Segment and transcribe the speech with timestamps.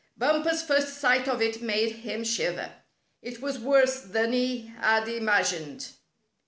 [0.17, 2.71] Bumper's first sight of it made him shiver.
[3.21, 5.89] It was worse than he had imagined.